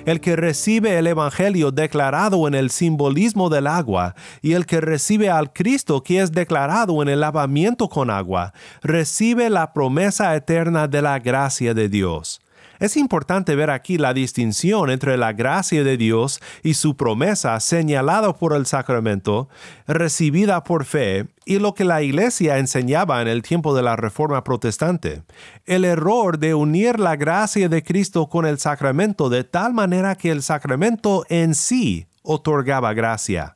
el 0.08 0.22
que 0.22 0.38
recibe 0.38 0.98
el 0.98 1.06
Evangelio 1.06 1.72
declarado 1.72 2.48
en 2.48 2.56
el 2.56 2.70
simbolismo 2.70 3.50
del 3.50 3.68
agua 3.68 4.16
y 4.42 4.54
el 4.54 4.66
que 4.66 4.80
recibe 4.80 5.30
al 5.30 5.52
Cristo 5.52 6.02
que 6.02 6.22
es 6.22 6.32
declarado 6.32 7.02
en 7.02 7.10
el 7.10 7.20
lavamiento 7.20 7.90
con 7.90 8.10
agua, 8.10 8.54
recibe 8.82 9.50
la 9.50 9.74
promesa 9.74 10.34
eterna 10.34 10.88
de 10.88 11.02
la 11.02 11.20
gracia 11.20 11.74
de 11.74 11.90
Dios. 11.90 12.40
Es 12.80 12.96
importante 12.98 13.56
ver 13.56 13.70
aquí 13.70 13.98
la 13.98 14.14
distinción 14.14 14.90
entre 14.90 15.18
la 15.18 15.34
gracia 15.34 15.84
de 15.84 15.98
Dios 15.98 16.40
y 16.64 16.76
su 16.76 16.96
promesa 16.96 17.60
señalada 17.60 18.34
por 18.34 18.54
el 18.54 18.66
sacramento, 18.66 19.50
recibida 19.88 20.64
por 20.64 20.86
fe, 20.86 21.28
y 21.46 21.60
lo 21.60 21.74
que 21.74 21.86
la 21.86 22.02
Iglesia 22.02 22.58
enseñaba 22.58 23.22
en 23.22 23.28
el 23.28 23.42
tiempo 23.42 23.76
de 23.76 23.82
la 23.82 23.96
Reforma 23.96 24.44
Protestante. 24.44 25.24
El 25.66 25.86
error 25.86 26.40
de 26.40 26.54
unir 26.54 27.00
la 27.00 27.16
gracia 27.16 27.70
de 27.70 27.84
Cristo 27.84 28.28
con 28.28 28.46
el 28.46 28.60
sacramento 28.60 29.30
de 29.30 29.44
tal 29.44 29.74
manera 29.74 30.16
que 30.16 30.30
el 30.30 30.44
sacramento 30.44 31.26
en 31.30 31.56
sí 31.56 32.08
otorgaba 32.22 32.94
gracia. 32.94 33.56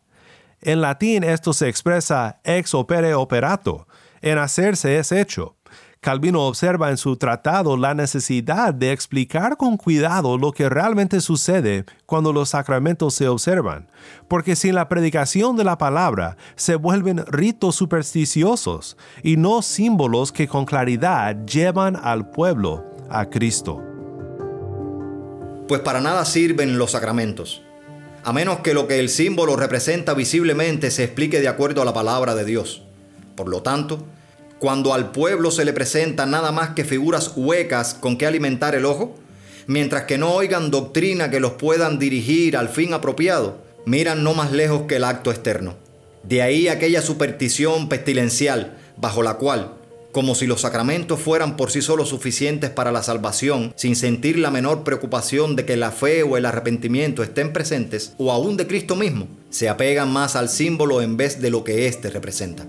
En 0.62 0.82
latín 0.82 1.24
esto 1.24 1.54
se 1.54 1.68
expresa 1.68 2.40
ex 2.44 2.74
opere 2.74 3.13
operato, 3.13 3.88
en 4.22 4.38
hacerse 4.38 4.98
es 4.98 5.12
hecho. 5.12 5.58
Calvino 6.03 6.48
observa 6.48 6.89
en 6.89 6.98
su 6.98 7.15
tratado 7.15 7.77
la 7.77 7.93
necesidad 7.93 8.74
de 8.74 8.91
explicar 8.91 9.55
con 9.55 9.77
cuidado 9.77 10.36
lo 10.39 10.51
que 10.51 10.67
realmente 10.67 11.22
sucede 11.22 11.86
cuando 12.08 12.34
los 12.34 12.50
sacramentos 12.50 13.13
se 13.13 13.27
observan, 13.27 13.88
porque 14.27 14.55
sin 14.55 14.74
la 14.74 14.89
predicación 14.89 15.58
de 15.58 15.63
la 15.63 15.77
palabra 15.77 16.38
se 16.55 16.74
vuelven 16.74 17.24
ritos 17.27 17.75
supersticiosos 17.75 18.98
y 19.22 19.38
no 19.38 19.62
símbolos 19.62 20.31
que 20.31 20.48
con 20.48 20.65
claridad 20.65 21.46
llevan 21.46 21.96
al 21.96 22.31
pueblo 22.31 22.84
a 23.12 23.29
Cristo. 23.29 23.79
Pues 25.67 25.81
para 25.81 26.01
nada 26.01 26.25
sirven 26.25 26.79
los 26.79 26.93
sacramentos, 26.93 27.62
a 28.24 28.34
menos 28.34 28.62
que 28.62 28.74
lo 28.74 28.88
que 28.88 29.00
el 29.00 29.10
símbolo 29.10 29.55
representa 29.55 30.15
visiblemente 30.15 30.89
se 30.89 31.03
explique 31.03 31.39
de 31.39 31.48
acuerdo 31.48 31.84
a 31.84 31.86
la 31.86 31.93
palabra 31.93 32.34
de 32.34 32.43
Dios. 32.43 32.81
Por 33.36 33.50
lo 33.50 33.62
tanto, 33.62 34.03
cuando 34.62 34.94
al 34.94 35.12
pueblo 35.12 35.50
se 35.50 35.65
le 35.65 35.74
presenta 35.74 36.27
nada 36.27 36.51
más 36.51 36.75
que 36.75 36.86
figuras 36.86 37.32
huecas 37.36 37.96
con 37.96 38.15
que 38.15 38.27
alimentar 38.27 38.75
el 38.75 38.86
ojo, 38.86 39.15
mientras 39.65 40.03
que 40.03 40.20
no 40.20 40.34
oigan 40.34 40.70
doctrina 40.70 41.32
que 41.32 41.39
los 41.39 41.53
puedan 41.53 41.98
dirigir 41.98 42.56
al 42.56 42.70
fin 42.70 42.94
apropiado, 42.94 43.58
miran 43.88 44.24
no 44.24 44.36
más 44.36 44.51
lejos 44.51 44.84
que 44.84 44.98
el 44.98 45.03
acto 45.03 45.32
externo. 45.32 45.77
De 46.22 46.44
ahí 46.44 46.68
aquella 46.68 47.01
superstición 47.01 47.89
pestilencial 47.89 48.77
bajo 48.98 49.24
la 49.24 49.34
cual, 49.34 49.74
como 50.12 50.36
si 50.36 50.46
los 50.46 50.62
sacramentos 50.62 51.20
fueran 51.20 51.58
por 51.58 51.72
sí 51.72 51.82
solos 51.82 52.10
suficientes 52.10 52.70
para 52.70 52.91
la 52.91 53.01
salvación, 53.01 53.74
sin 53.75 53.96
sentir 53.96 54.38
la 54.38 54.51
menor 54.51 54.84
preocupación 54.84 55.56
de 55.56 55.65
que 55.65 55.75
la 55.75 55.89
fe 55.89 56.22
o 56.22 56.38
el 56.38 56.46
arrepentimiento 56.46 57.24
estén 57.24 57.51
presentes, 57.51 58.13
o 58.20 58.32
aún 58.32 58.58
de 58.58 58.68
Cristo 58.68 58.96
mismo, 58.96 59.27
se 59.50 59.70
apegan 59.70 60.13
más 60.13 60.36
al 60.36 60.50
símbolo 60.50 61.01
en 61.01 61.18
vez 61.18 61.41
de 61.41 61.50
lo 61.50 61.63
que 61.63 61.88
éste 61.88 62.12
representa. 62.12 62.68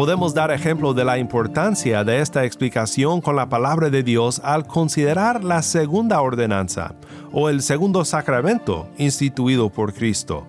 Podemos 0.00 0.32
dar 0.32 0.50
ejemplo 0.50 0.94
de 0.94 1.04
la 1.04 1.18
importancia 1.18 2.04
de 2.04 2.22
esta 2.22 2.46
explicación 2.46 3.20
con 3.20 3.36
la 3.36 3.50
palabra 3.50 3.90
de 3.90 4.02
Dios 4.02 4.40
al 4.42 4.66
considerar 4.66 5.44
la 5.44 5.60
segunda 5.60 6.22
ordenanza 6.22 6.94
o 7.32 7.50
el 7.50 7.60
segundo 7.60 8.06
sacramento 8.06 8.88
instituido 8.96 9.68
por 9.68 9.92
Cristo. 9.92 10.46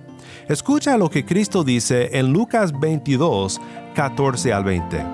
Escucha 0.47 0.97
lo 0.97 1.09
que 1.09 1.25
Cristo 1.25 1.65
dice 1.65 2.17
en 2.17 2.31
Lucas 2.31 2.71
22, 2.79 3.59
14 3.93 4.53
al 4.53 4.63
20. 4.63 5.05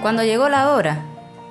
Cuando 0.00 0.24
llegó 0.24 0.48
la 0.48 0.72
hora, 0.72 1.04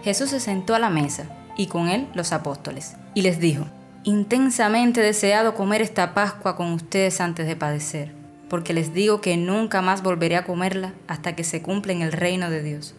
Jesús 0.03 0.31
se 0.31 0.39
sentó 0.39 0.73
a 0.73 0.79
la 0.79 0.89
mesa 0.89 1.25
y 1.55 1.67
con 1.67 1.87
él 1.87 2.07
los 2.15 2.33
apóstoles, 2.33 2.97
y 3.13 3.21
les 3.21 3.39
dijo, 3.39 3.65
intensamente 4.03 5.01
deseado 5.01 5.53
comer 5.53 5.83
esta 5.83 6.15
Pascua 6.15 6.55
con 6.55 6.73
ustedes 6.73 7.21
antes 7.21 7.45
de 7.45 7.55
padecer 7.55 8.18
porque 8.49 8.73
les 8.73 8.93
digo 8.93 9.21
que 9.21 9.37
nunca 9.37 9.81
más 9.81 10.03
volveré 10.03 10.35
a 10.35 10.43
comerla 10.43 10.93
hasta 11.07 11.35
que 11.35 11.43
se 11.43 11.61
cumpla 11.61 11.93
en 11.93 12.01
el 12.01 12.11
reino 12.11 12.49
de 12.49 12.63
Dios. 12.63 12.95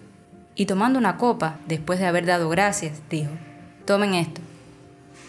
Y 0.54 0.66
tomando 0.66 0.98
una 0.98 1.16
copa, 1.16 1.58
después 1.66 1.98
de 1.98 2.06
haber 2.06 2.26
dado 2.26 2.48
gracias, 2.48 3.00
dijo, 3.10 3.30
tomen 3.84 4.14
esto 4.14 4.40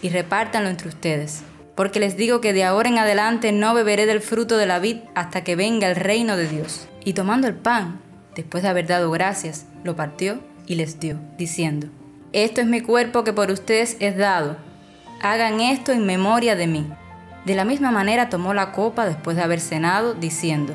y 0.02 0.08
repártanlo 0.08 0.68
entre 0.68 0.88
ustedes, 0.88 1.42
porque 1.74 2.00
les 2.00 2.16
digo 2.16 2.40
que 2.40 2.52
de 2.52 2.64
ahora 2.64 2.88
en 2.88 2.98
adelante 2.98 3.52
no 3.52 3.72
beberé 3.72 4.04
del 4.06 4.20
fruto 4.20 4.56
de 4.56 4.66
la 4.66 4.78
vid 4.78 4.98
hasta 5.14 5.42
que 5.42 5.56
venga 5.56 5.88
el 5.88 5.96
reino 5.96 6.36
de 6.36 6.48
Dios. 6.48 6.88
Y 7.04 7.14
tomando 7.14 7.46
el 7.46 7.54
pan, 7.54 8.00
después 8.34 8.62
de 8.62 8.68
haber 8.68 8.86
dado 8.86 9.10
gracias, 9.10 9.66
lo 9.84 9.96
partió 9.96 10.40
y 10.66 10.74
les 10.74 11.00
dio, 11.00 11.18
diciendo, 11.38 11.88
Esto 12.32 12.60
es 12.60 12.66
mi 12.66 12.80
cuerpo 12.80 13.24
que 13.24 13.32
por 13.32 13.50
ustedes 13.50 13.96
es 14.00 14.16
dado, 14.16 14.56
hagan 15.22 15.60
esto 15.60 15.92
en 15.92 16.04
memoria 16.04 16.56
de 16.56 16.66
mí. 16.66 16.86
De 17.44 17.56
la 17.56 17.64
misma 17.64 17.90
manera 17.90 18.28
tomó 18.28 18.54
la 18.54 18.70
copa 18.70 19.04
después 19.04 19.36
de 19.36 19.42
haber 19.42 19.60
cenado, 19.60 20.14
diciendo, 20.14 20.74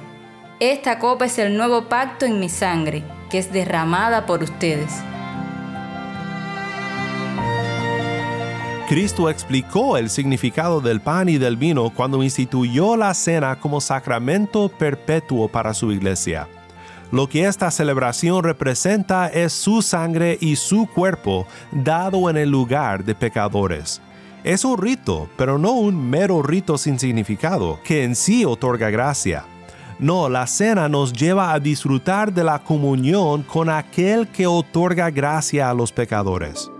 Esta 0.60 1.00
copa 1.00 1.26
es 1.26 1.40
el 1.40 1.56
nuevo 1.56 1.88
pacto 1.88 2.26
en 2.26 2.40
mi 2.40 2.50
sangre, 2.50 3.04
que 3.30 3.38
es 3.38 3.54
derramada 3.54 4.26
por 4.26 4.44
ustedes. 4.44 4.92
Cristo 8.90 9.30
explicó 9.30 9.98
el 9.98 10.10
significado 10.10 10.80
del 10.80 11.02
pan 11.02 11.28
y 11.28 11.38
del 11.38 11.58
vino 11.58 11.90
cuando 11.90 12.24
instituyó 12.24 12.96
la 12.96 13.14
cena 13.14 13.60
como 13.60 13.82
sacramento 13.82 14.70
perpetuo 14.70 15.50
para 15.50 15.74
su 15.74 15.92
iglesia. 15.92 16.48
Lo 17.12 17.28
que 17.28 17.48
esta 17.48 17.72
celebración 17.72 18.44
representa 18.44 19.28
es 19.28 19.54
su 19.54 19.82
sangre 19.82 20.38
y 20.42 20.58
su 20.58 20.88
cuerpo 20.88 21.48
dado 21.72 22.30
en 22.30 22.36
el 22.36 22.50
lugar 22.50 23.06
de 23.06 23.16
pecadores. 23.16 24.02
Es 24.48 24.64
un 24.64 24.78
rito, 24.78 25.28
pero 25.36 25.58
no 25.58 25.74
un 25.74 26.10
mero 26.10 26.42
rito 26.42 26.78
sin 26.78 26.98
significado, 26.98 27.82
que 27.84 28.06
en 28.06 28.16
sí 28.16 28.46
otorga 28.46 28.90
gracia. 28.90 29.44
No, 30.00 30.30
la 30.30 30.48
cena 30.48 30.88
nos 30.88 31.12
lleva 31.12 31.52
a 31.52 31.60
disfrutar 31.60 32.32
de 32.32 32.46
la 32.46 32.64
comunión 32.64 33.44
con 33.44 33.70
aquel 33.70 34.30
que 34.30 34.48
otorga 34.48 35.10
gracia 35.10 35.70
a 35.70 35.74
los 35.74 35.92
pecadores. 35.92 36.72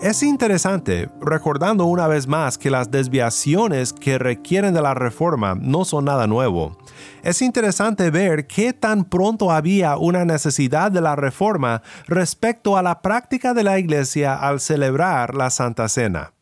Es 0.00 0.22
interesante, 0.22 1.10
recordando 1.20 1.84
una 1.84 2.06
vez 2.06 2.26
más 2.26 2.56
que 2.56 2.70
las 2.70 2.90
desviaciones 2.90 3.92
que 3.92 4.16
requieren 4.16 4.72
de 4.72 4.80
la 4.80 4.94
reforma 4.94 5.56
no 5.60 5.84
son 5.84 6.06
nada 6.06 6.26
nuevo. 6.26 6.74
Es 7.22 7.42
interesante 7.42 8.10
ver 8.10 8.46
qué 8.46 8.72
tan 8.72 9.04
pronto 9.04 9.50
había 9.50 9.96
una 9.96 10.24
necesidad 10.24 10.92
de 10.92 11.00
la 11.00 11.16
reforma 11.16 11.82
respecto 12.06 12.76
a 12.76 12.82
la 12.82 13.02
práctica 13.02 13.54
de 13.54 13.64
la 13.64 13.78
iglesia 13.78 14.34
al 14.36 14.60
celebrar 14.60 15.34
la 15.34 15.50
Santa 15.50 15.88
Cena. 15.88 16.32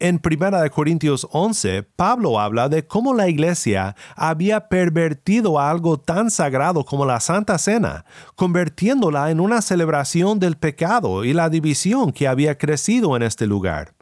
En 0.00 0.20
1 0.22 0.70
Corintios 0.70 1.26
11, 1.32 1.82
Pablo 1.82 2.38
habla 2.38 2.68
de 2.68 2.86
cómo 2.86 3.14
la 3.14 3.28
iglesia 3.28 3.96
había 4.14 4.68
pervertido 4.68 5.58
algo 5.58 5.98
tan 5.98 6.30
sagrado 6.30 6.84
como 6.84 7.04
la 7.04 7.18
Santa 7.18 7.58
Cena, 7.58 8.04
convirtiéndola 8.36 9.30
en 9.30 9.40
una 9.40 9.60
celebración 9.60 10.38
del 10.38 10.56
pecado 10.56 11.24
y 11.24 11.32
la 11.32 11.48
división 11.48 12.12
que 12.12 12.28
había 12.28 12.58
crecido 12.58 13.16
en 13.16 13.22
este 13.22 13.46
lugar. 13.46 13.94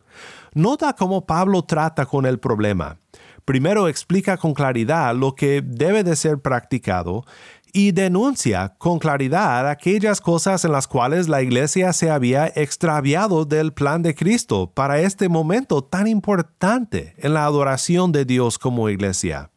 Nota 0.53 0.95
cómo 0.95 1.25
Pablo 1.27 1.63
trata 1.65 2.05
con 2.05 2.27
el 2.27 2.39
problema. 2.39 2.99
Primero 3.47 3.87
explica 3.87 4.37
con 4.37 4.55
claridad 4.55 5.15
lo 5.15 5.37
que 5.37 5.63
debe 5.65 6.03
de 6.03 6.17
ser 6.17 6.41
practicado 6.41 7.25
y 7.73 7.93
denuncia 7.93 8.75
con 8.77 8.99
claridad 8.99 9.71
aquellas 9.71 10.21
cosas 10.21 10.65
en 10.65 10.73
las 10.73 10.89
cuales 10.89 11.29
la 11.29 11.43
iglesia 11.43 11.93
se 11.93 12.11
había 12.11 12.49
extraviado 12.49 13.45
del 13.45 13.73
plan 13.73 14.03
de 14.03 14.17
Cristo 14.17 14.73
para 14.75 14.99
este 14.99 15.29
momento 15.29 15.85
tan 15.85 16.09
importante 16.09 17.15
en 17.19 17.35
la 17.35 17.45
adoración 17.45 18.11
de 18.11 18.25
Dios 18.25 18.59
como 18.59 18.89
iglesia. 18.89 19.53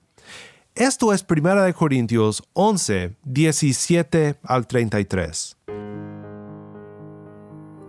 Esto 0.75 1.11
es 1.11 1.25
1 1.27 1.73
Corintios 1.73 2.43
11, 2.53 3.15
17 3.23 4.35
al 4.43 4.67
33. 4.67 5.57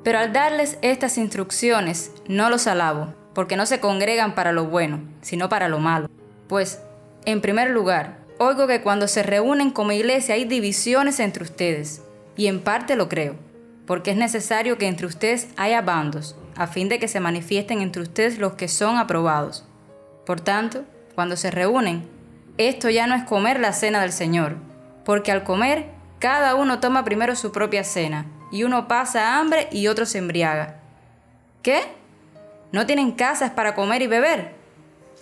Pero 0.02 0.18
al 0.18 0.32
darles 0.32 0.78
estas 0.80 1.18
instrucciones, 1.18 2.12
no 2.26 2.48
los 2.48 2.66
alabo, 2.66 3.19
porque 3.34 3.56
no 3.56 3.66
se 3.66 3.80
congregan 3.80 4.34
para 4.34 4.52
lo 4.52 4.64
bueno, 4.64 5.00
sino 5.20 5.48
para 5.48 5.68
lo 5.68 5.78
malo. 5.78 6.08
Pues, 6.48 6.80
en 7.24 7.40
primer 7.40 7.70
lugar, 7.70 8.18
oigo 8.38 8.66
que 8.66 8.82
cuando 8.82 9.08
se 9.08 9.22
reúnen 9.22 9.70
como 9.70 9.92
iglesia 9.92 10.34
hay 10.34 10.44
divisiones 10.44 11.20
entre 11.20 11.44
ustedes, 11.44 12.02
y 12.36 12.46
en 12.46 12.60
parte 12.60 12.96
lo 12.96 13.08
creo, 13.08 13.36
porque 13.86 14.12
es 14.12 14.16
necesario 14.16 14.78
que 14.78 14.86
entre 14.86 15.06
ustedes 15.06 15.48
haya 15.56 15.82
bandos, 15.82 16.36
a 16.56 16.66
fin 16.66 16.88
de 16.88 16.98
que 16.98 17.08
se 17.08 17.20
manifiesten 17.20 17.80
entre 17.80 18.02
ustedes 18.02 18.38
los 18.38 18.54
que 18.54 18.68
son 18.68 18.98
aprobados. 18.98 19.66
Por 20.26 20.40
tanto, 20.40 20.84
cuando 21.14 21.36
se 21.36 21.50
reúnen, 21.50 22.08
esto 22.56 22.90
ya 22.90 23.06
no 23.06 23.14
es 23.14 23.24
comer 23.24 23.60
la 23.60 23.72
cena 23.72 24.00
del 24.00 24.12
Señor, 24.12 24.56
porque 25.04 25.32
al 25.32 25.44
comer, 25.44 25.86
cada 26.18 26.54
uno 26.54 26.80
toma 26.80 27.04
primero 27.04 27.36
su 27.36 27.52
propia 27.52 27.84
cena, 27.84 28.26
y 28.52 28.64
uno 28.64 28.88
pasa 28.88 29.38
hambre 29.38 29.68
y 29.70 29.86
otro 29.86 30.06
se 30.06 30.18
embriaga. 30.18 30.80
¿Qué? 31.62 31.82
¿No 32.72 32.86
tienen 32.86 33.12
casas 33.12 33.50
para 33.50 33.74
comer 33.74 34.02
y 34.02 34.06
beber? 34.06 34.60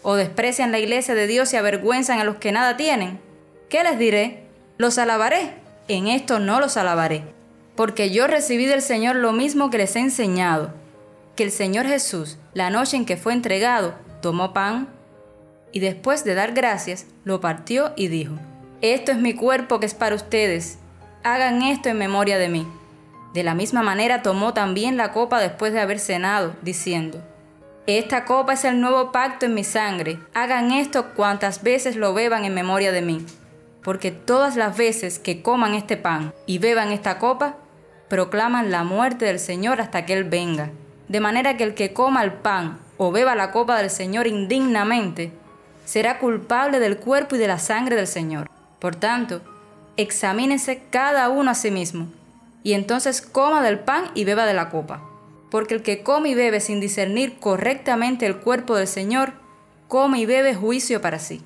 o 0.02 0.14
desprecian 0.14 0.72
la 0.72 0.78
iglesia 0.78 1.14
de 1.14 1.26
Dios 1.26 1.52
y 1.52 1.56
avergüenzan 1.56 2.18
a 2.18 2.24
los 2.24 2.36
que 2.36 2.52
nada 2.52 2.76
tienen, 2.76 3.20
¿qué 3.68 3.82
les 3.82 3.98
diré? 3.98 4.44
¿Los 4.76 4.98
alabaré? 4.98 5.54
En 5.88 6.06
esto 6.06 6.38
no 6.38 6.60
los 6.60 6.76
alabaré, 6.76 7.24
porque 7.74 8.10
yo 8.10 8.26
recibí 8.26 8.66
del 8.66 8.82
Señor 8.82 9.16
lo 9.16 9.32
mismo 9.32 9.70
que 9.70 9.78
les 9.78 9.96
he 9.96 10.00
enseñado, 10.00 10.72
que 11.34 11.44
el 11.44 11.50
Señor 11.50 11.86
Jesús, 11.86 12.38
la 12.54 12.70
noche 12.70 12.96
en 12.96 13.06
que 13.06 13.16
fue 13.16 13.32
entregado, 13.32 13.94
tomó 14.22 14.52
pan 14.52 14.88
y 15.72 15.80
después 15.80 16.24
de 16.24 16.34
dar 16.34 16.52
gracias, 16.52 17.06
lo 17.24 17.40
partió 17.40 17.92
y 17.96 18.08
dijo, 18.08 18.34
Esto 18.80 19.12
es 19.12 19.18
mi 19.18 19.34
cuerpo 19.34 19.80
que 19.80 19.86
es 19.86 19.94
para 19.94 20.14
ustedes, 20.14 20.78
hagan 21.24 21.62
esto 21.62 21.88
en 21.88 21.98
memoria 21.98 22.38
de 22.38 22.48
mí. 22.48 22.66
De 23.34 23.42
la 23.42 23.54
misma 23.54 23.82
manera 23.82 24.22
tomó 24.22 24.54
también 24.54 24.96
la 24.96 25.12
copa 25.12 25.40
después 25.40 25.72
de 25.72 25.80
haber 25.80 25.98
cenado, 25.98 26.54
diciendo, 26.62 27.22
esta 27.96 28.26
copa 28.26 28.52
es 28.52 28.66
el 28.66 28.82
nuevo 28.82 29.12
pacto 29.12 29.46
en 29.46 29.54
mi 29.54 29.64
sangre. 29.64 30.18
Hagan 30.34 30.72
esto 30.72 31.14
cuantas 31.14 31.62
veces 31.62 31.96
lo 31.96 32.12
beban 32.12 32.44
en 32.44 32.52
memoria 32.52 32.92
de 32.92 33.00
mí. 33.00 33.24
Porque 33.82 34.10
todas 34.10 34.56
las 34.56 34.76
veces 34.76 35.18
que 35.18 35.40
coman 35.40 35.72
este 35.72 35.96
pan 35.96 36.34
y 36.44 36.58
beban 36.58 36.92
esta 36.92 37.18
copa, 37.18 37.56
proclaman 38.10 38.70
la 38.70 38.84
muerte 38.84 39.24
del 39.24 39.38
Señor 39.38 39.80
hasta 39.80 40.04
que 40.04 40.12
Él 40.12 40.24
venga. 40.24 40.70
De 41.08 41.20
manera 41.20 41.56
que 41.56 41.64
el 41.64 41.72
que 41.72 41.94
coma 41.94 42.22
el 42.22 42.34
pan 42.34 42.78
o 42.98 43.10
beba 43.10 43.34
la 43.34 43.52
copa 43.52 43.78
del 43.78 43.88
Señor 43.88 44.26
indignamente, 44.26 45.32
será 45.86 46.18
culpable 46.18 46.80
del 46.80 46.98
cuerpo 46.98 47.36
y 47.36 47.38
de 47.38 47.48
la 47.48 47.58
sangre 47.58 47.96
del 47.96 48.06
Señor. 48.06 48.50
Por 48.80 48.96
tanto, 48.96 49.40
examínense 49.96 50.82
cada 50.90 51.30
uno 51.30 51.52
a 51.52 51.54
sí 51.54 51.70
mismo, 51.70 52.08
y 52.62 52.74
entonces 52.74 53.22
coma 53.22 53.62
del 53.62 53.78
pan 53.78 54.10
y 54.14 54.24
beba 54.24 54.44
de 54.44 54.52
la 54.52 54.68
copa 54.68 55.00
porque 55.50 55.74
el 55.74 55.82
que 55.82 56.02
come 56.02 56.30
y 56.30 56.34
bebe 56.34 56.60
sin 56.60 56.80
discernir 56.80 57.38
correctamente 57.38 58.26
el 58.26 58.38
cuerpo 58.38 58.76
del 58.76 58.86
Señor, 58.86 59.32
come 59.88 60.20
y 60.20 60.26
bebe 60.26 60.54
juicio 60.54 61.00
para 61.00 61.18
sí. 61.18 61.42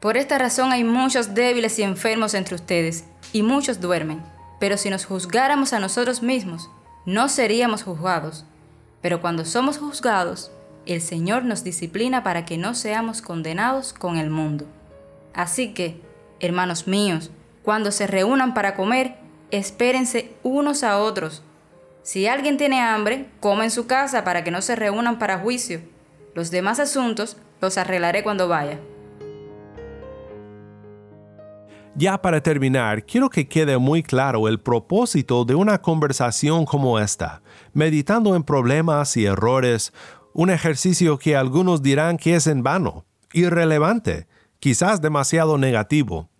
Por 0.00 0.16
esta 0.16 0.38
razón 0.38 0.72
hay 0.72 0.84
muchos 0.84 1.34
débiles 1.34 1.78
y 1.78 1.82
enfermos 1.82 2.34
entre 2.34 2.54
ustedes, 2.54 3.04
y 3.32 3.42
muchos 3.42 3.80
duermen. 3.80 4.22
Pero 4.60 4.76
si 4.76 4.90
nos 4.90 5.04
juzgáramos 5.04 5.72
a 5.72 5.80
nosotros 5.80 6.22
mismos, 6.22 6.70
no 7.04 7.28
seríamos 7.28 7.82
juzgados. 7.82 8.44
Pero 9.00 9.20
cuando 9.20 9.44
somos 9.44 9.78
juzgados, 9.78 10.50
el 10.86 11.00
Señor 11.00 11.44
nos 11.44 11.64
disciplina 11.64 12.22
para 12.22 12.44
que 12.44 12.58
no 12.58 12.74
seamos 12.74 13.22
condenados 13.22 13.92
con 13.92 14.16
el 14.16 14.30
mundo. 14.30 14.66
Así 15.34 15.74
que, 15.74 16.00
hermanos 16.40 16.86
míos, 16.86 17.30
cuando 17.62 17.92
se 17.92 18.06
reúnan 18.06 18.54
para 18.54 18.74
comer, 18.74 19.16
espérense 19.50 20.32
unos 20.42 20.82
a 20.82 20.98
otros 20.98 21.42
si 22.08 22.26
alguien 22.26 22.56
tiene 22.56 22.80
hambre, 22.80 23.28
come 23.38 23.64
en 23.64 23.70
su 23.70 23.86
casa 23.86 24.24
para 24.24 24.42
que 24.42 24.50
no 24.50 24.62
se 24.62 24.74
reúnan 24.74 25.18
para 25.18 25.40
juicio. 25.40 25.82
Los 26.34 26.50
demás 26.50 26.80
asuntos 26.80 27.36
los 27.60 27.76
arreglaré 27.76 28.22
cuando 28.22 28.48
vaya. 28.48 28.80
Ya 31.94 32.16
para 32.22 32.42
terminar, 32.42 33.04
quiero 33.04 33.28
que 33.28 33.46
quede 33.46 33.76
muy 33.76 34.02
claro 34.02 34.48
el 34.48 34.58
propósito 34.58 35.44
de 35.44 35.54
una 35.54 35.82
conversación 35.82 36.64
como 36.64 36.98
esta, 36.98 37.42
meditando 37.74 38.34
en 38.34 38.42
problemas 38.42 39.14
y 39.18 39.26
errores, 39.26 39.92
un 40.32 40.48
ejercicio 40.48 41.18
que 41.18 41.36
algunos 41.36 41.82
dirán 41.82 42.16
que 42.16 42.36
es 42.36 42.46
en 42.46 42.62
vano, 42.62 43.04
irrelevante, 43.34 44.28
quizás 44.60 45.02
demasiado 45.02 45.58
negativo. 45.58 46.30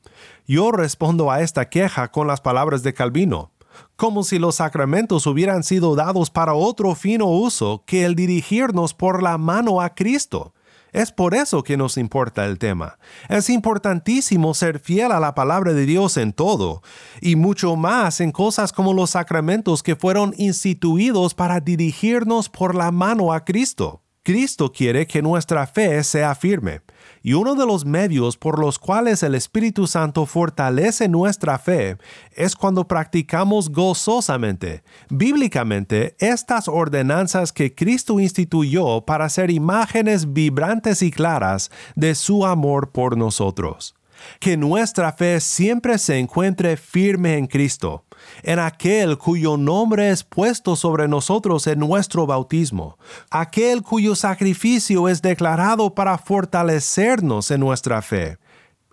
Yo 0.47 0.73
respondo 0.73 1.31
a 1.31 1.43
esta 1.43 1.69
queja 1.69 2.11
con 2.11 2.27
las 2.27 2.41
palabras 2.41 2.83
de 2.83 2.95
Calvino 2.95 3.53
como 3.97 4.25
si 4.25 4.39
los 4.39 4.57
sacramentos 4.57 5.27
hubieran 5.27 5.63
sido 5.63 5.97
dados 5.97 6.31
para 6.31 6.55
otro 6.55 6.95
fino 6.95 7.27
uso 7.27 7.85
que 7.87 8.05
el 8.05 8.15
dirigirnos 8.15 8.95
por 8.95 9.23
la 9.23 9.39
mano 9.39 9.81
a 9.81 9.95
Cristo. 9.95 10.55
Es 10.93 11.13
por 11.13 11.35
eso 11.35 11.63
que 11.63 11.77
nos 11.77 11.99
importa 11.99 12.47
el 12.47 12.59
tema. 12.59 12.99
Es 13.29 13.51
importantísimo 13.51 14.55
ser 14.55 14.79
fiel 14.79 15.13
a 15.13 15.21
la 15.21 15.35
palabra 15.35 15.75
de 15.75 15.85
Dios 15.85 16.17
en 16.17 16.33
todo, 16.33 16.83
y 17.21 17.37
mucho 17.37 17.77
más 17.77 18.21
en 18.21 18.33
cosas 18.33 18.73
como 18.73 18.95
los 18.95 19.11
sacramentos 19.11 19.83
que 19.83 19.97
fueron 19.97 20.35
instituidos 20.39 21.35
para 21.35 21.61
dirigirnos 21.61 22.49
por 22.49 22.75
la 22.75 22.91
mano 22.91 23.33
a 23.33 23.45
Cristo. 23.45 24.03
Cristo 24.23 24.73
quiere 24.73 25.07
que 25.07 25.23
nuestra 25.23 25.67
fe 25.67 26.03
sea 26.05 26.35
firme, 26.35 26.83
y 27.23 27.35
uno 27.35 27.55
de 27.55 27.67
los 27.67 27.85
medios 27.85 28.37
por 28.37 28.59
los 28.59 28.79
cuales 28.79 29.23
el 29.23 29.35
Espíritu 29.35 29.87
Santo 29.87 30.27
fortalece 30.27 31.09
nuestra 31.09 31.59
fe 31.59 31.97
es 32.33 32.55
cuando 32.57 32.87
practicamos 32.87 33.71
gozosamente, 33.71 34.83
bíblicamente, 35.11 36.17
estas 36.19 36.69
ordenanzas 36.69 37.53
que 37.53 37.75
Cristo 37.75 38.21
instituyó 38.21 39.03
para 39.03 39.29
ser 39.29 39.51
imágenes 39.51 40.33
vibrantes 40.33 41.03
y 41.03 41.11
claras 41.11 41.71
de 41.95 42.15
su 42.15 42.47
amor 42.47 42.91
por 42.91 43.17
nosotros. 43.17 43.98
Que 44.41 44.57
nuestra 44.57 45.13
fe 45.13 45.41
siempre 45.41 45.99
se 45.99 46.19
encuentre 46.19 46.77
firme 46.77 47.37
en 47.37 47.47
Cristo 47.47 48.05
en 48.43 48.59
aquel 48.59 49.19
cuyo 49.19 49.57
nombre 49.57 50.11
es 50.11 50.25
puesto 50.25 50.77
sobre 50.77 51.09
nosotros 51.09 51.67
en 51.67 51.79
nuestro 51.79 52.27
bautismo, 52.27 52.99
aquel 53.31 53.83
cuyo 53.83 54.15
sacrificio 54.15 55.09
es 55.09 55.23
declarado 55.23 55.95
para 55.95 56.19
fortalecernos 56.19 57.51
en 57.51 57.61
nuestra 57.61 58.03
fe, 58.03 58.39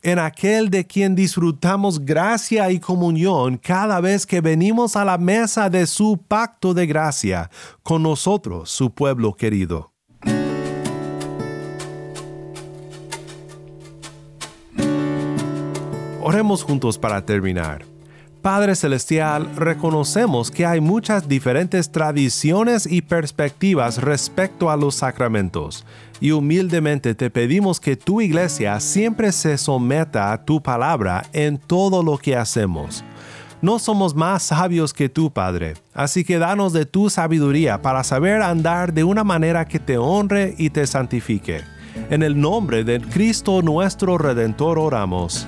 en 0.02 0.20
aquel 0.20 0.70
de 0.70 0.86
quien 0.86 1.16
disfrutamos 1.16 2.00
gracia 2.00 2.70
y 2.72 2.80
comunión 2.80 3.58
cada 3.58 4.00
vez 4.02 4.26
que 4.26 4.42
venimos 4.42 4.96
a 4.96 5.06
la 5.06 5.18
mesa 5.18 5.70
de 5.70 5.88
su 5.88 6.18
pacto 6.28 6.74
de 6.74 6.86
gracia 6.86 7.50
con 7.82 8.04
nosotros, 8.04 8.70
su 8.70 8.94
pueblo 8.94 9.34
querido. 9.34 9.95
Oremos 16.28 16.64
juntos 16.64 16.98
para 16.98 17.24
terminar. 17.24 17.86
Padre 18.42 18.76
Celestial, 18.76 19.48
reconocemos 19.56 20.50
que 20.50 20.66
hay 20.66 20.82
muchas 20.82 21.28
diferentes 21.28 21.92
tradiciones 21.92 22.92
y 22.92 23.04
perspectivas 23.04 24.02
respecto 24.02 24.72
a 24.72 24.76
los 24.76 24.96
sacramentos, 24.96 25.86
y 26.20 26.32
humildemente 26.32 27.14
te 27.14 27.30
pedimos 27.30 27.80
que 27.80 27.96
tu 27.96 28.22
iglesia 28.22 28.80
siempre 28.80 29.32
se 29.32 29.56
someta 29.60 30.34
a 30.34 30.44
tu 30.44 30.64
palabra 30.64 31.28
en 31.32 31.60
todo 31.60 32.02
lo 32.02 32.18
que 32.18 32.36
hacemos. 32.36 33.04
No 33.62 33.78
somos 33.78 34.16
más 34.16 34.42
sabios 34.42 34.94
que 34.94 35.10
tú, 35.10 35.32
Padre, 35.32 35.76
así 35.94 36.24
que 36.24 36.40
danos 36.40 36.74
de 36.74 36.88
tu 36.88 37.12
sabiduría 37.12 37.84
para 37.84 38.04
saber 38.04 38.42
andar 38.42 38.94
de 38.94 39.04
una 39.04 39.24
manera 39.24 39.66
que 39.66 39.78
te 39.78 40.00
honre 40.00 40.56
y 40.58 40.72
te 40.72 40.88
santifique. 40.88 41.62
En 42.10 42.24
el 42.24 42.42
nombre 42.42 42.84
de 42.84 43.00
Cristo 43.00 43.62
nuestro 43.62 44.18
Redentor 44.18 44.80
oramos. 44.80 45.48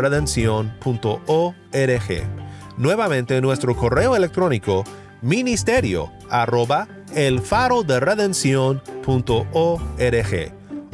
Nuevamente 2.75 3.39
nuestro 3.39 3.73
correo 3.73 4.17
electrónico 4.17 4.83
ministerio 5.21 6.11
arroba 6.29 6.89
el 7.15 7.39
faro 7.39 7.83
de 7.83 8.01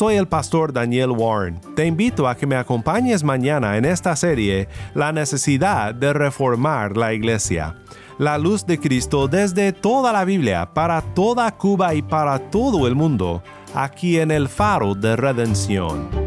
Soy 0.00 0.14
el 0.14 0.26
pastor 0.26 0.72
Daniel 0.72 1.10
Warren. 1.10 1.60
Te 1.76 1.84
invito 1.84 2.26
a 2.26 2.34
que 2.34 2.46
me 2.46 2.56
acompañes 2.56 3.22
mañana 3.22 3.76
en 3.76 3.84
esta 3.84 4.16
serie 4.16 4.66
La 4.94 5.12
necesidad 5.12 5.94
de 5.94 6.14
reformar 6.14 6.96
la 6.96 7.12
iglesia. 7.12 7.76
La 8.16 8.38
luz 8.38 8.64
de 8.64 8.78
Cristo 8.78 9.28
desde 9.28 9.74
toda 9.74 10.10
la 10.14 10.24
Biblia, 10.24 10.70
para 10.72 11.02
toda 11.02 11.54
Cuba 11.54 11.92
y 11.92 12.00
para 12.00 12.38
todo 12.50 12.86
el 12.86 12.94
mundo, 12.94 13.42
aquí 13.74 14.18
en 14.18 14.30
el 14.30 14.48
faro 14.48 14.94
de 14.94 15.16
redención. 15.16 16.19